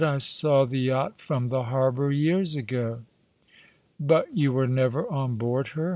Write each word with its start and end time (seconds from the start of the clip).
"I 0.03 0.17
saw 0.17 0.65
the 0.65 0.79
yacht 0.79 1.21
from 1.21 1.49
the 1.49 1.61
harbour 1.65 2.09
years 2.11 2.55
ago."" 2.55 3.01
But 3.99 4.35
you 4.35 4.51
were 4.51 4.65
never 4.65 5.07
on 5.11 5.35
board 5.35 5.67
her 5.77 5.89